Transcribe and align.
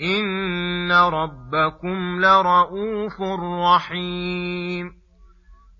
إن 0.00 0.92
ربكم 0.92 2.20
لرؤوف 2.20 3.20
رحيم 3.64 5.04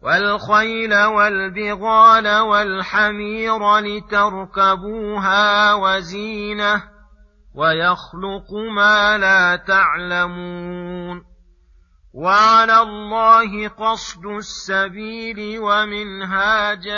والخيل 0.02 0.94
والبغال 0.94 2.38
والحمير 2.38 3.78
لتركبوها 3.78 5.74
وزينه 5.74 6.82
ويخلق 7.54 8.52
ما 8.76 9.18
لا 9.18 9.56
تعلمون 9.56 11.24
وعلى 12.14 12.82
الله 12.82 13.68
قصد 13.68 14.26
السبيل 14.26 15.58
ومنها 15.58 16.74
جائر 16.74 16.94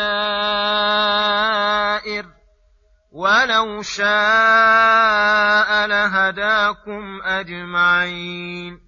ولو 3.17 3.83
شاء 3.83 5.87
لهداكم 5.87 7.23
أجمعين. 7.25 8.81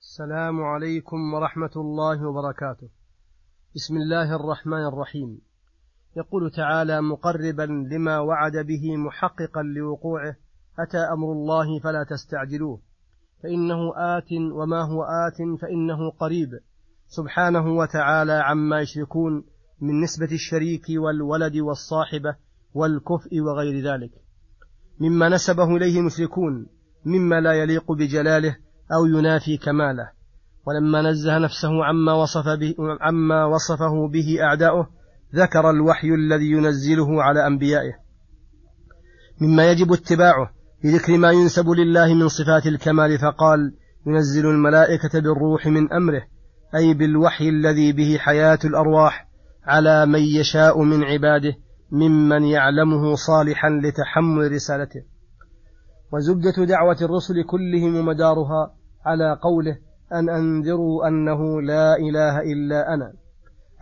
السلام 0.00 0.62
عليكم 0.62 1.34
ورحمة 1.34 1.70
الله 1.76 2.28
وبركاته. 2.28 2.88
بسم 3.74 3.96
الله 3.96 4.36
الرحمن 4.36 4.86
الرحيم. 4.86 5.40
يقول 6.16 6.50
تعالى 6.50 7.00
مقربا 7.00 7.62
لما 7.62 8.18
وعد 8.18 8.56
به 8.56 8.96
محققا 8.96 9.62
لوقوعه 9.62 10.36
أتى 10.78 10.98
أمر 10.98 11.32
الله 11.32 11.78
فلا 11.78 12.06
تستعجلوه. 12.10 12.80
فإنه 13.42 13.92
آت 13.96 14.32
وما 14.52 14.82
هو 14.82 15.02
آت 15.02 15.60
فإنه 15.60 16.10
قريب. 16.10 16.50
سبحانه 17.06 17.66
وتعالى 17.66 18.32
عما 18.32 18.80
يشركون 18.80 19.44
من 19.80 20.00
نسبة 20.00 20.32
الشريك 20.32 20.84
والولد 20.90 21.56
والصاحبة 21.56 22.43
والكفء 22.74 23.40
وغير 23.40 23.92
ذلك. 23.92 24.10
مما 25.00 25.28
نسبه 25.28 25.76
إليه 25.76 25.98
المشركون 25.98 26.66
مما 27.06 27.40
لا 27.40 27.52
يليق 27.52 27.92
بجلاله 27.92 28.56
أو 28.92 29.06
ينافي 29.06 29.56
كماله. 29.56 30.10
ولما 30.66 31.10
نزه 31.10 31.38
نفسه 31.38 31.84
عما 31.84 32.12
وصف 32.12 32.48
به 32.48 32.74
عما 33.00 33.44
وصفه 33.44 34.08
به 34.08 34.42
أعداؤه 34.42 34.90
ذكر 35.34 35.70
الوحي 35.70 36.08
الذي 36.08 36.50
ينزله 36.50 37.22
على 37.22 37.46
أنبيائه. 37.46 37.92
مما 39.40 39.70
يجب 39.70 39.92
اتباعه 39.92 40.50
بذكر 40.84 41.18
ما 41.18 41.30
ينسب 41.30 41.68
لله 41.68 42.14
من 42.14 42.28
صفات 42.28 42.66
الكمال 42.66 43.18
فقال 43.18 43.74
ينزل 44.06 44.46
الملائكة 44.46 45.20
بالروح 45.20 45.66
من 45.66 45.92
أمره 45.92 46.22
أي 46.74 46.94
بالوحي 46.94 47.48
الذي 47.48 47.92
به 47.92 48.18
حياة 48.18 48.58
الأرواح 48.64 49.28
على 49.64 50.06
من 50.06 50.20
يشاء 50.20 50.82
من 50.82 51.04
عباده 51.04 51.54
ممن 51.94 52.44
يعلمه 52.44 53.14
صالحا 53.14 53.70
لتحمل 53.70 54.52
رسالته. 54.52 55.02
وزبدة 56.12 56.64
دعوة 56.64 56.96
الرسل 57.02 57.42
كلهم 57.42 57.96
ومدارها 57.96 58.74
على 59.04 59.38
قوله 59.42 59.78
أن 60.12 60.30
أنذروا 60.30 61.08
أنه 61.08 61.62
لا 61.62 61.96
إله 61.96 62.40
إلا 62.40 62.94
أنا. 62.94 63.12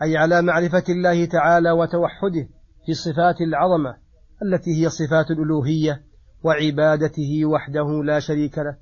أي 0.01 0.17
على 0.17 0.41
معرفة 0.41 0.83
الله 0.89 1.25
تعالى 1.25 1.71
وتوحده 1.71 2.47
في 2.85 2.93
صفات 2.93 3.41
العظمة 3.41 3.95
التي 4.43 4.71
هي 4.81 4.89
صفات 4.89 5.31
الألوهية 5.31 6.01
وعبادته 6.43 7.45
وحده 7.45 8.03
لا 8.03 8.19
شريك 8.19 8.57
له. 8.57 8.75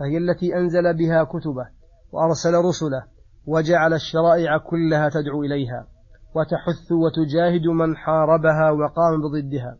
فهي 0.00 0.18
التي 0.18 0.56
أنزل 0.56 0.96
بها 0.96 1.24
كتبه 1.24 1.68
وأرسل 2.12 2.54
رسله 2.54 3.04
وجعل 3.46 3.94
الشرائع 3.94 4.58
كلها 4.58 5.08
تدعو 5.08 5.42
إليها. 5.42 5.95
وتحث 6.36 6.92
وتجاهد 6.92 7.66
من 7.66 7.96
حاربها 7.96 8.70
وقام 8.70 9.22
بضدها. 9.22 9.76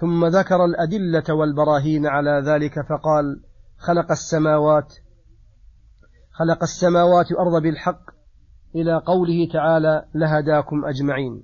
ثم 0.00 0.26
ذكر 0.26 0.64
الأدلة 0.64 1.34
والبراهين 1.34 2.06
على 2.06 2.42
ذلك 2.46 2.74
فقال 2.88 3.40
خلق 3.78 4.10
السماوات 4.10 4.94
خلق 6.32 6.62
السماوات 6.62 7.32
والأرض 7.32 7.62
بالحق. 7.62 8.00
إلى 8.74 9.02
قوله 9.06 9.48
تعالى 9.52 10.04
لهداكم 10.14 10.84
أجمعين. 10.84 11.42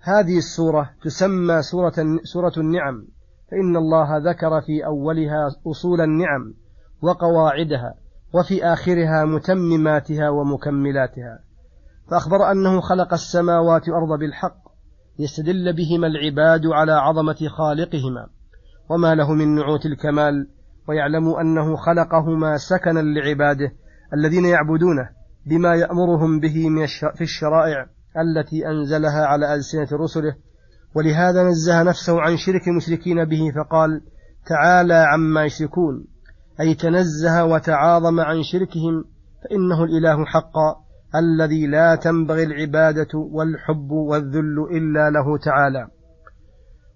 هذه 0.00 0.38
السورة 0.38 0.90
تسمى 1.02 1.62
سورة, 1.62 1.94
سورة 2.22 2.52
النعم 2.56 3.06
فإن 3.50 3.76
الله 3.76 4.16
ذكر 4.16 4.60
في 4.60 4.86
أولها 4.86 5.48
أصول 5.66 6.00
النعم 6.00 6.54
وقواعدها 7.02 7.94
وفي 8.34 8.64
آخرها 8.64 9.24
متمماتها 9.24 10.30
ومكملاتها. 10.30 11.49
فأخبر 12.10 12.50
أنه 12.50 12.80
خلق 12.80 13.12
السماوات 13.12 13.88
والأرض 13.88 14.18
بالحق 14.18 14.70
يستدل 15.18 15.72
بهما 15.72 16.06
العباد 16.06 16.66
على 16.66 16.92
عظمة 16.92 17.48
خالقهما 17.48 18.26
وما 18.90 19.14
له 19.14 19.32
من 19.32 19.54
نعوت 19.54 19.86
الكمال 19.86 20.48
ويعلم 20.88 21.34
أنه 21.34 21.76
خلقهما 21.76 22.56
سكنا 22.56 23.00
لعباده 23.00 23.72
الذين 24.14 24.44
يعبدونه 24.44 25.08
بما 25.46 25.74
يأمرهم 25.74 26.40
به 26.40 26.68
في 27.14 27.24
الشرائع 27.24 27.86
التي 28.18 28.66
أنزلها 28.66 29.26
على 29.26 29.54
ألسنة 29.54 29.88
رسله. 29.92 30.36
ولهذا 30.94 31.42
نزه 31.42 31.82
نفسه 31.82 32.20
عن 32.20 32.36
شرك 32.36 32.68
المشركين 32.68 33.24
به 33.24 33.52
فقال 33.56 34.02
تعالى 34.46 34.94
عما 34.94 35.44
يشركون 35.44 36.06
أي 36.60 36.74
تنزه 36.74 37.44
وتعاظم 37.44 38.20
عن 38.20 38.42
شركهم 38.42 39.04
فإنه 39.44 39.84
الإله 39.84 40.24
حقا. 40.24 40.89
الذي 41.16 41.66
لا 41.66 41.94
تنبغي 41.94 42.44
العبادة 42.44 43.18
والحب 43.18 43.90
والذل 43.90 44.58
إلا 44.70 45.10
له 45.10 45.38
تعالى. 45.44 45.88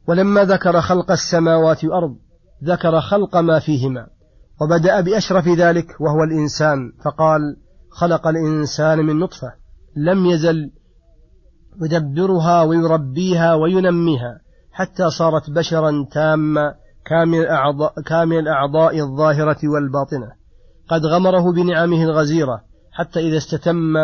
ولما 0.08 0.44
ذكر 0.44 0.80
خلق 0.80 1.10
السماوات 1.10 1.84
والأرض 1.84 2.16
ذكر 2.64 3.00
خلق 3.00 3.36
ما 3.36 3.58
فيهما 3.58 4.06
وبدأ 4.60 5.00
بأشرف 5.00 5.48
ذلك 5.48 5.86
وهو 6.00 6.24
الإنسان 6.24 6.92
فقال 7.04 7.40
خلق 7.90 8.26
الإنسان 8.26 8.98
من 8.98 9.18
نطفة 9.18 9.52
لم 9.96 10.26
يزل 10.26 10.70
يدبرها 11.82 12.62
ويربيها 12.62 13.54
وينميها 13.54 14.40
حتى 14.72 15.10
صارت 15.10 15.50
بشرا 15.50 16.06
تاما 16.12 16.74
كامل 17.06 17.46
كامل 18.06 18.38
الأعضاء 18.38 19.00
الظاهرة 19.00 19.58
والباطنة. 19.64 20.32
قد 20.88 21.06
غمره 21.06 21.52
بنعمه 21.52 22.02
الغزيرة 22.02 22.62
حتى 22.94 23.20
إذا 23.20 23.36
استتم 23.36 23.94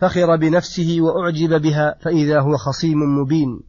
فخر 0.00 0.36
بنفسه 0.36 0.96
وأعجب 1.00 1.62
بها 1.62 1.94
فإذا 2.00 2.40
هو 2.40 2.56
خصيم 2.56 2.98
مبين. 2.98 3.60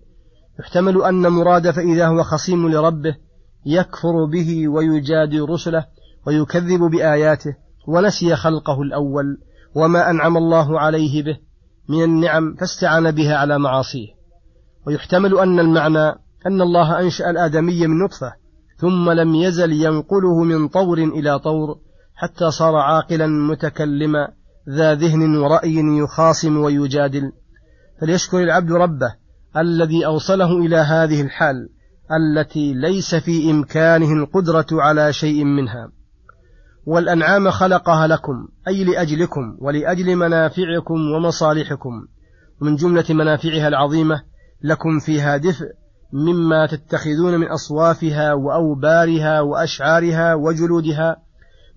يحتمل 0.60 1.02
أن 1.04 1.28
مراد 1.28 1.72
فإذا 1.72 2.08
هو 2.08 2.24
خصيم 2.24 2.70
لربه 2.70 3.16
يكفر 3.66 4.26
به 4.32 4.68
ويجادل 4.68 5.50
رسله 5.50 5.86
ويكذب 6.28 6.80
بآياته 6.80 7.56
ونسي 7.88 8.36
خلقه 8.36 8.82
الأول 8.82 9.38
وما 9.76 10.10
أنعم 10.10 10.38
الله 10.38 10.80
عليه 10.80 11.24
به 11.24 11.38
من 11.90 12.04
النعم 12.04 12.56
فاستعان 12.60 13.12
بها 13.12 13.36
على 13.36 13.60
معاصيه. 13.60 14.08
ويحتمل 14.88 15.38
أن 15.40 15.60
المعنى 15.60 16.10
أن 16.46 16.62
الله 16.62 17.00
أنشأ 17.00 17.30
الآدمي 17.30 17.88
من 17.88 18.04
نطفة 18.04 18.34
ثم 18.78 19.10
لم 19.12 19.36
يزل 19.36 19.72
ينقله 19.72 20.44
من 20.44 20.68
طور 20.68 20.98
إلى 20.98 21.40
طور 21.40 21.78
حتى 22.16 22.52
صار 22.52 22.76
عاقلا 22.76 23.28
متكلما 23.28 24.28
ذا 24.70 24.96
ذهن 24.96 25.36
ورأي 25.36 25.76
يخاصم 25.76 26.58
ويجادل. 26.58 27.32
فليشكر 28.02 28.40
العبد 28.40 28.72
ربه 28.72 29.16
الذي 29.58 30.06
أوصله 30.06 30.58
إلى 30.58 30.78
هذه 30.78 31.22
الحال 31.22 31.70
التي 32.12 32.74
ليس 32.74 33.16
في 33.16 33.52
إمكانه 33.52 34.14
القدرة 34.14 34.68
على 34.72 35.14
شيء 35.14 35.44
منها. 35.44 35.92
والأنعام 36.86 37.50
خلقها 37.50 38.08
لكم 38.08 38.48
أي 38.68 38.84
لأجلكم 38.84 39.58
ولأجل 39.60 40.16
منافعكم 40.16 41.12
ومصالحكم. 41.16 42.08
ومن 42.62 42.76
جملة 42.76 43.06
منافعها 43.10 43.68
العظيمة 43.68 44.24
لكم 44.64 45.00
فيها 45.00 45.38
دفء 45.38 45.66
مما 46.14 46.68
تتخذون 46.68 47.40
من 47.40 47.48
أصوافها 47.48 48.34
وأوبارها 48.34 49.42
وأشعارها 49.42 50.36
وجلودها 50.36 51.18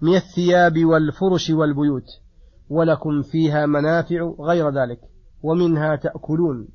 من 0.03 0.17
الثياب 0.17 0.85
والفرش 0.85 1.51
والبيوت. 1.51 2.26
ولكم 2.71 3.23
فيها 3.23 3.67
منافع 3.67 4.35
غير 4.41 4.71
ذلك 4.71 5.01
ومنها 5.43 5.97
تأكلون 5.97 6.69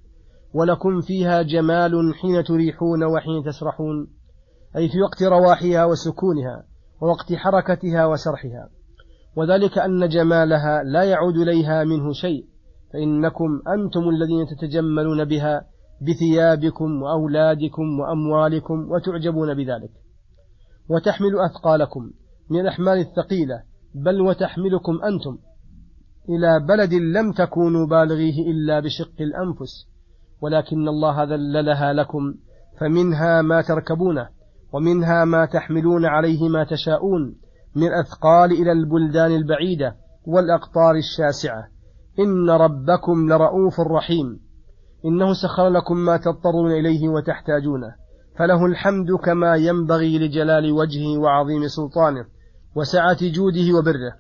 ولكم 0.54 1.02
فيها 1.02 1.42
جمال 1.42 2.14
حين 2.22 2.44
تريحون 2.44 3.04
وحين 3.04 3.44
تسرحون 3.46 4.08
أي 4.76 4.90
في 4.90 5.02
وقت 5.02 5.24
رواحها 5.24 5.86
وسكونها 5.86 6.64
ووقت 7.02 7.34
حركتها 7.34 8.06
وسرحها. 8.06 8.70
وذلك 9.36 9.78
أن 9.78 10.10
جمالها 10.10 10.84
لا 10.84 11.04
يعود 11.04 11.38
إليها 11.38 11.84
منه 11.84 12.14
شيء 12.14 12.46
فإنكم 12.94 13.62
أنتم 13.68 14.10
الذين 14.10 14.46
تتجملون 14.48 15.26
بها 15.26 15.66
بثيابكم 16.02 17.02
وأولادكم 17.02 18.00
وأموالكم 18.00 18.92
وتعجبون 18.92 19.54
بذلك. 19.54 19.92
وتحمل 20.90 21.40
أثقالكم 21.40 22.12
من 22.50 22.60
الأحمال 22.60 23.00
الثقيلة 23.00 23.64
بل 23.96 24.22
وتحملكم 24.22 25.04
أنتم 25.04 25.38
إلى 26.30 26.66
بلد 26.68 26.94
لم 26.94 27.32
تكونوا 27.32 27.88
بالغيه 27.88 28.52
إلا 28.52 28.80
بشق 28.80 29.22
الأنفس 29.22 29.88
ولكن 30.42 30.88
الله 30.88 31.24
ذللها 31.24 31.94
لكم 31.94 32.34
فمنها 32.80 33.42
ما 33.42 33.62
تركبونه 33.62 34.30
ومنها 34.74 35.26
ما 35.26 35.46
تحملون 35.46 36.06
عليه 36.06 36.50
ما 36.50 36.64
تشاءون 36.64 37.36
من 37.76 37.88
الأثقال 37.88 38.52
إلى 38.52 38.72
البلدان 38.72 39.36
البعيدة 39.36 39.96
والأقطار 40.26 40.96
الشاسعة. 40.96 41.68
إن 42.20 42.50
ربكم 42.50 43.30
لرؤوف 43.30 43.80
رحيم. 43.80 44.40
إنه 45.06 45.34
سخر 45.34 45.70
لكم 45.70 45.98
ما 45.98 46.18
تضطرون 46.18 46.72
إليه 46.72 47.10
وتحتاجونه. 47.10 47.96
فله 48.40 48.66
الحمد 48.66 49.12
كما 49.12 49.56
ينبغي 49.56 50.20
لجلال 50.20 50.72
وجهه 50.72 51.18
وعظيم 51.18 51.68
سلطانه 51.68 52.26
وسعة 52.76 53.18
جوده 53.22 53.78
وبره. 53.78 54.14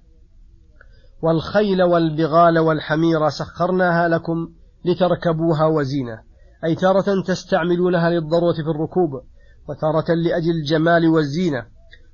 والخيل 1.21 1.83
والبغال 1.83 2.59
والحمير 2.59 3.29
سخرناها 3.29 4.07
لكم 4.07 4.49
لتركبوها 4.85 5.65
وزينة. 5.65 6.19
أي 6.65 6.75
تارة 6.75 7.21
تستعملونها 7.27 8.09
للضرورة 8.09 8.53
في 8.53 8.69
الركوب 8.75 9.09
وتارة 9.69 10.13
لأجل 10.13 10.51
الجمال 10.51 11.07
والزينة. 11.07 11.65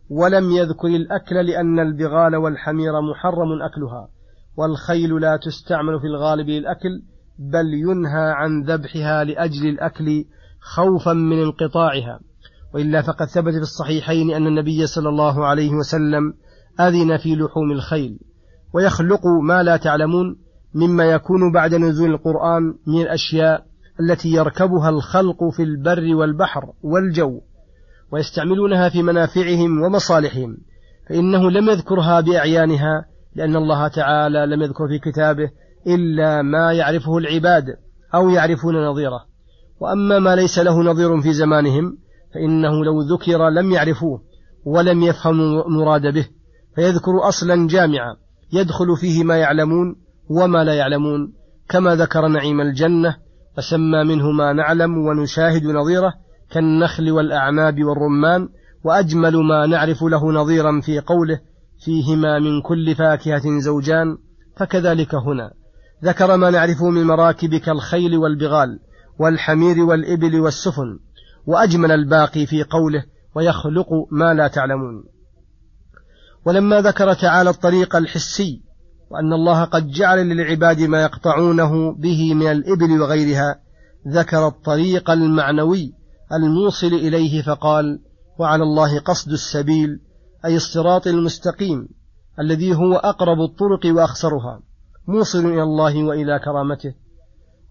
ولم 0.10 0.52
يذكر 0.52 0.88
الأكل 0.88 1.36
لأن 1.36 1.80
البغال 1.80 2.36
والحمير 2.36 3.02
محرم 3.02 3.62
أكلها. 3.62 4.10
والخيل 4.58 5.22
لا 5.22 5.40
تستعمل 5.46 6.00
في 6.00 6.08
الغالب 6.08 6.48
للأكل 6.50 7.02
بل 7.40 7.74
ينهى 7.74 8.32
عن 8.32 8.64
ذبحها 8.64 9.24
لأجل 9.24 9.68
الأكل 9.68 10.26
خوفا 10.60 11.14
من 11.14 11.40
انقطاعها. 11.40 12.20
وإلا 12.74 13.02
فقد 13.02 13.26
ثبت 13.26 13.54
في 13.54 13.60
الصحيحين 13.60 14.32
أن 14.32 14.48
النبي 14.48 14.88
صلى 14.88 15.10
الله 15.10 15.46
عليه 15.46 15.72
وسلم 15.72 16.34
أذن 16.80 17.18
في 17.18 17.36
لحوم 17.36 17.72
الخيل. 17.72 18.20
ويخلق 18.78 19.22
ما 19.44 19.64
لا 19.64 19.78
تعلمون 19.78 20.36
مما 20.76 21.04
يكون 21.04 21.52
بعد 21.54 21.76
نزول 21.76 22.10
القرآن 22.10 22.64
من 22.88 23.02
الأشياء 23.02 23.66
التي 24.00 24.30
يركبها 24.30 24.90
الخلق 24.90 25.50
في 25.56 25.64
البر 25.64 26.16
والبحر 26.16 26.62
والجو 26.84 27.42
ويستعملونها 28.12 28.90
في 28.90 29.04
منافعهم 29.04 29.82
ومصالحهم 29.82 30.58
فإنه 31.10 31.52
لم 31.52 31.70
يذكرها 31.70 32.22
بأعيانها 32.22 33.06
لأن 33.36 33.56
الله 33.56 33.88
تعالى 33.88 34.46
لم 34.46 34.62
يذكر 34.62 34.88
في 34.88 35.12
كتابه 35.12 35.50
إلا 35.88 36.42
ما 36.42 36.74
يعرفه 36.74 37.18
العباد 37.18 37.64
أو 38.16 38.30
يعرفون 38.30 38.76
نظيره. 38.86 39.26
وأما 39.80 40.20
ما 40.20 40.36
ليس 40.36 40.60
له 40.60 40.84
نظير 40.84 41.22
في 41.22 41.34
زمانهم 41.34 41.98
فإنه 42.34 42.86
لو 42.86 43.02
ذكر 43.02 43.50
لم 43.50 43.72
يعرفوه 43.72 44.22
ولم 44.66 45.04
يفهموا 45.04 45.70
مراد 45.70 46.02
به 46.14 46.28
فيذكر 46.76 47.28
أصلا 47.28 47.68
جامعا. 47.68 48.27
يدخل 48.54 48.98
فيه 49.02 49.24
ما 49.24 49.38
يعلمون 49.38 49.96
وما 50.30 50.64
لا 50.64 50.74
يعلمون. 50.74 51.34
كما 51.70 51.96
ذكر 51.96 52.28
نعيم 52.28 52.62
الجنة 52.62 53.16
وسمى 53.58 54.04
منه 54.04 54.32
ما 54.32 54.54
نعلم 54.54 54.98
ونشاهد 54.98 55.64
نظيره 55.64 56.14
كالنخل 56.52 57.12
والأعناب 57.12 57.84
والرمان 57.84 58.50
وأجمل 58.84 59.36
ما 59.36 59.66
نعرف 59.66 60.04
له 60.04 60.32
نظيرا 60.32 60.82
في 60.82 61.00
قوله 61.00 61.40
فيهما 61.86 62.40
من 62.40 62.62
كل 62.62 62.96
فاكهة 62.96 63.60
زوجان. 63.60 64.18
فكذلك 64.58 65.16
هنا. 65.16 65.52
ذكر 66.04 66.38
ما 66.38 66.50
نعرفه 66.50 66.90
من 66.90 67.04
مراكب 67.04 67.56
كالخيل 67.56 68.18
والبغال 68.18 68.80
والحمير 69.20 69.80
والإبل 69.80 70.40
والسفن 70.40 71.00
وأجمل 71.46 71.92
الباقي 71.92 72.46
في 72.46 72.64
قوله 72.64 73.04
ويخلق 73.36 73.88
ما 74.12 74.34
لا 74.34 74.48
تعلمون. 74.48 75.04
ولما 76.46 76.82
ذكر 76.82 77.14
تعالى 77.14 77.50
الطريق 77.50 77.96
الحسي 77.96 78.62
وأن 79.12 79.34
الله 79.34 79.64
قد 79.64 79.88
جعل 79.88 80.30
للعباد 80.30 80.82
ما 80.82 81.02
يقطعونه 81.02 81.92
به 81.92 82.34
من 82.34 82.48
الإبل 82.48 83.02
وغيرها 83.02 83.60
ذكر 84.08 84.48
الطريق 84.48 85.10
المعنوي 85.10 85.94
الموصل 86.34 86.88
إليه 86.88 87.42
فقال 87.42 88.00
وعلى 88.40 88.64
الله 88.64 89.00
قصد 89.00 89.32
السبيل 89.32 90.00
أي 90.46 90.56
الصراط 90.56 91.08
المستقيم 91.08 91.88
الذي 92.40 92.76
هو 92.76 92.96
أقرب 92.96 93.42
الطرق 93.42 93.96
وأخسرها 93.96 94.62
موصل 95.08 95.46
إلى 95.46 95.64
الله 95.64 96.04
وإلى 96.04 96.40
كرامته. 96.40 96.94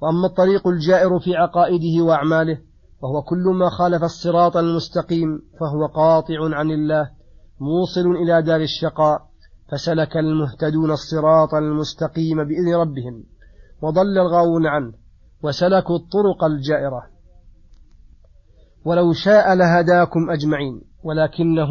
وأما 0.02 0.26
الطريق 0.26 0.68
الجائر 0.68 1.18
في 1.18 1.36
عقائده 1.36 2.04
وأعماله 2.04 2.58
وهو 3.02 3.22
كل 3.22 3.44
ما 3.58 3.70
خالف 3.70 4.04
الصراط 4.04 4.56
المستقيم 4.56 5.42
فهو 5.60 5.86
قاطع 5.86 6.56
عن 6.56 6.70
الله. 6.70 7.10
موصل 7.60 8.10
إلى 8.22 8.42
دار 8.42 8.60
الشقاء 8.60 9.22
فسلك 9.72 10.16
المهتدون 10.16 10.90
الصراط 10.90 11.54
المستقيم 11.54 12.44
بإذن 12.44 12.74
ربهم 12.74 13.24
وضل 13.82 14.18
الغاوون 14.18 14.66
عنه 14.66 14.92
وسلكوا 15.42 15.96
الطرق 15.96 16.44
الجائرة. 16.44 17.02
ولو 18.84 19.12
شاء 19.12 19.54
لهداكم 19.54 20.30
أجمعين 20.30 20.82
ولكنه 21.02 21.68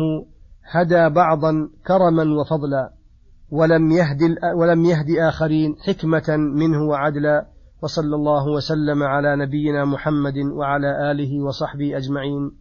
هدى 0.72 1.10
بعضا 1.10 1.70
كرما 1.88 2.24
وفضلا 2.42 2.94
ولم 3.52 3.92
يهد 3.92 4.20
ولم 4.56 4.86
يهد 4.86 5.10
آخرين 5.20 5.76
حكمة 5.88 6.38
منه 6.38 6.84
وعدلا 6.84 7.48
وصلى 7.84 8.16
الله 8.16 8.48
وسلم 8.48 9.04
على 9.04 9.36
نبينا 9.36 9.86
محمد 9.86 10.38
وعلى 10.38 11.12
آله 11.12 11.44
وصحبه 11.44 11.98
أجمعين. 11.98 12.52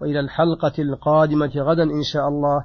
وإلى 0.00 0.20
الحلقة 0.20 0.72
القادمة 0.78 1.52
غدا 1.56 1.82
إن 1.82 2.02
شاء 2.02 2.28
الله. 2.28 2.64